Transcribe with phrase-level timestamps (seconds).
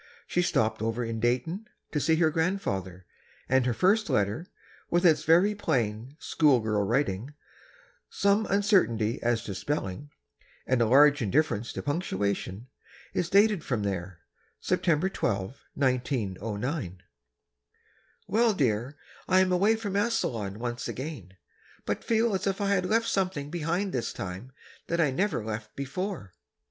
[0.25, 3.05] She stopped over in Dayton, to see her Grandfather,
[3.47, 4.47] and her first letter,
[4.89, 7.35] with its very plain, school girl writing,
[8.09, 10.09] some uncertainty as to spelling,
[10.65, 12.65] and a large indifference to punctuation,
[13.13, 14.21] is dated from there:
[14.59, 17.03] September 12, 1909:
[18.25, 18.97] Well dear
[19.27, 21.37] I am away from Massillon once again,
[21.85, 24.51] but feel as if I had left something behind this time
[24.87, 26.33] that I never left before.